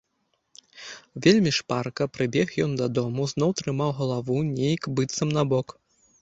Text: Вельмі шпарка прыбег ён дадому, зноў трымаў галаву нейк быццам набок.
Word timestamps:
Вельмі 1.25 1.51
шпарка 1.57 2.07
прыбег 2.15 2.47
ён 2.65 2.73
дадому, 2.81 3.27
зноў 3.35 3.53
трымаў 3.61 3.93
галаву 3.99 4.37
нейк 4.57 4.89
быццам 4.97 5.29
набок. 5.37 5.67